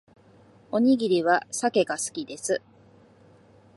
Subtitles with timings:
[0.71, 2.59] おにぎりはサケが好きです